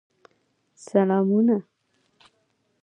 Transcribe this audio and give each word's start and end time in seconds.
سلامونه! 0.85 1.63